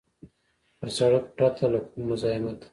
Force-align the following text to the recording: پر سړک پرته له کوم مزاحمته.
پر 0.79 0.89
سړک 0.97 1.23
پرته 1.37 1.65
له 1.73 1.79
کوم 1.89 2.01
مزاحمته. 2.09 2.67